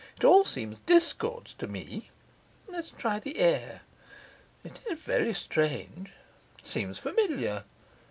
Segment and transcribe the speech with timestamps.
[0.17, 2.09] It all seems discords to me.
[2.67, 3.83] Let's try the air.
[4.63, 6.11] It is very strange,
[6.57, 7.65] it seems familiar.